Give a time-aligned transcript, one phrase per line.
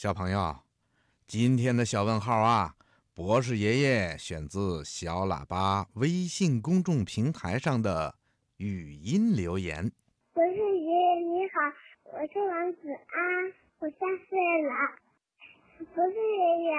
[0.00, 0.56] 小朋友，
[1.26, 2.74] 今天的小问号啊，
[3.14, 8.14] 博士爷爷选自小喇叭微信公众平台上的
[8.56, 9.92] 语音留言。
[10.32, 14.72] 博士爷爷你好，我是王子安，我三岁了。
[15.94, 16.72] 博士爷爷，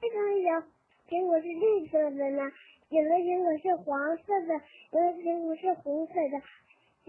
[0.00, 0.62] 为什么有
[1.06, 2.50] 苹果是绿色的呢？
[2.88, 4.54] 有的苹果是黄色的，
[4.90, 6.40] 有的苹果是红色的，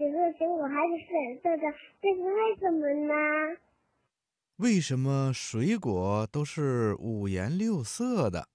[0.04, 3.56] 有的苹果还是粉色的，这是为什么呢？
[4.56, 8.48] 为什么水果都是五颜六色的？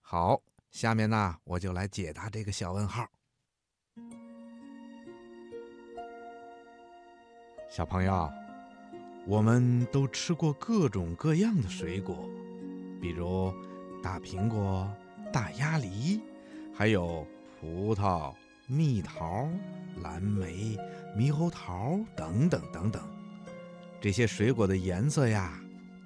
[0.00, 0.40] 好，
[0.70, 3.08] 下面呢，我就来解答这个小问号。
[7.68, 8.30] 小朋友，
[9.26, 12.28] 我们都吃过各种各样的水果，
[13.00, 13.52] 比如
[14.00, 14.88] 大苹果、
[15.32, 16.20] 大鸭梨，
[16.72, 17.26] 还有
[17.60, 18.32] 葡萄、
[18.68, 19.48] 蜜桃、
[20.04, 20.78] 蓝莓、
[21.16, 23.19] 猕猴桃等等等等。
[24.00, 25.60] 这些水果的颜色呀，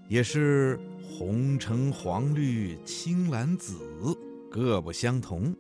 [0.09, 3.79] 也是红、橙、黄、绿、青、蓝、紫，
[4.51, 5.55] 各不相同。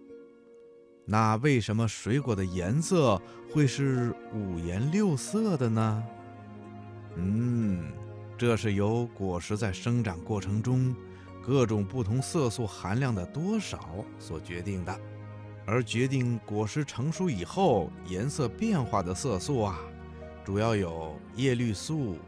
[1.07, 3.21] 那为什么水果的颜色
[3.53, 6.03] 会是五颜六色的呢？
[7.15, 7.93] 嗯，
[8.37, 10.93] 这是由果实在生长过程中
[11.41, 15.01] 各种不同色素含量的多少所决定的。
[15.67, 19.79] 而决定果实成熟以后颜色变化的色素啊。
[20.45, 22.19] 主要有叶绿素、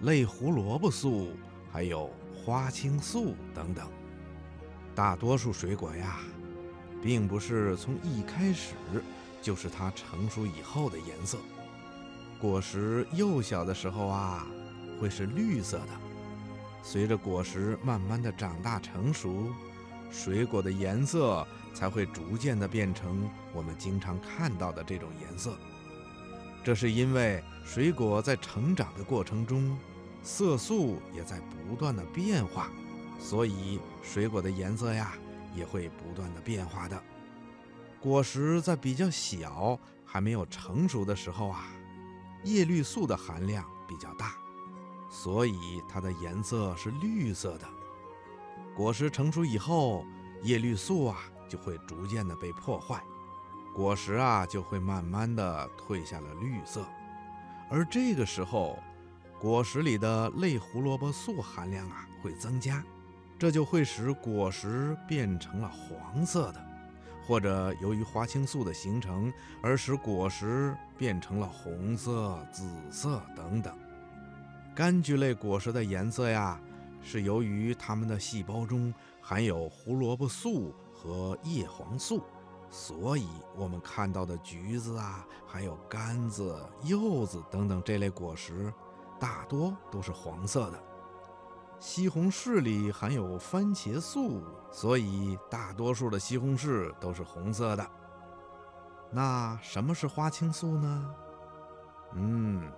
[0.00, 1.28] 类胡萝卜素，
[1.70, 3.86] 还有花青素等等。
[4.94, 6.20] 大多数水果呀，
[7.02, 8.74] 并不是从一开始
[9.42, 11.36] 就是它成熟以后的颜色。
[12.40, 14.46] 果实幼小的时候啊，
[14.98, 15.88] 会是绿色的。
[16.82, 19.48] 随着果实慢慢的长大成熟，
[20.10, 25.54] 水果的颜色才会逐渐的变成我们经常看到的这种颜色。
[26.68, 29.74] 这是因为水果在成长的过程中，
[30.22, 32.70] 色素也在不断的变化，
[33.18, 35.14] 所以水果的颜色呀
[35.56, 37.02] 也会不断的变化的。
[37.98, 41.68] 果实在比较小、还没有成熟的时候啊，
[42.44, 44.34] 叶绿素的含量比较大，
[45.08, 47.66] 所以它的颜色是绿色的。
[48.76, 50.04] 果实成熟以后，
[50.42, 51.16] 叶绿素啊
[51.48, 53.02] 就会逐渐的被破坏。
[53.78, 56.84] 果实啊，就会慢慢的褪下了绿色，
[57.70, 58.76] 而这个时候，
[59.38, 62.82] 果实里的类胡萝卜素含量啊会增加，
[63.38, 66.60] 这就会使果实变成了黄色的，
[67.24, 73.72] 或者由于花青素的形成而使果实变成了红色、紫色等等。
[74.74, 76.60] 柑橘类果实的颜色呀，
[77.00, 82.24] 是由于它们的细胞中含有胡萝卜素和叶黄素。
[82.70, 88.72] 所以，我们看到的橘子啊，还有柑子、柚子等等这类果实，
[89.18, 90.78] 大多都是黄色的。
[91.80, 97.90] 西红柿里含有番茄素，所以大多数的西红柿都是红色的。
[99.10, 101.14] 那什么是花青素呢？
[102.14, 102.70] 嗯，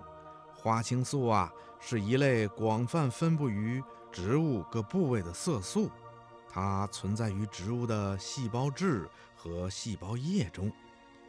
[0.53, 5.89] 花青素啊，是一类广泛分布于植物各部位的色素。
[6.53, 9.07] 它存在于植物的细胞质
[9.37, 10.69] 和细胞液中，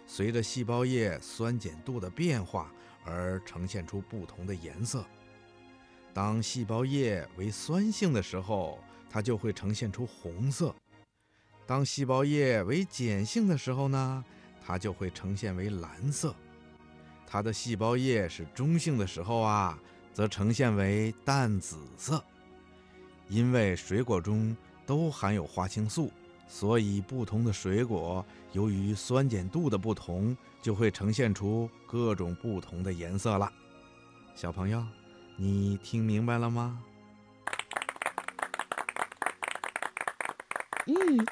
[0.04, 2.72] 随着细胞液酸碱度的变化
[3.04, 5.04] 而呈现出不同的颜色。
[6.12, 10.74] 当细胞液为酸性的时候，它就会呈现出红色；
[11.66, 14.24] 当细胞液为碱性的时候呢，
[14.60, 16.34] 它就会呈现为蓝色。
[17.28, 19.78] 它的细胞液是中性的时候啊，
[20.12, 22.22] 则呈现为淡紫色。
[23.28, 24.56] 因为水果中。
[24.92, 26.12] 都含有花青素，
[26.46, 28.22] 所以不同的水果
[28.52, 33.50] 由于酸碱度的不同，就会呈现出各种不同的颜色了。
[34.34, 34.84] 小朋友，
[35.34, 36.78] 你听明白了吗？
[40.84, 41.26] 嗯。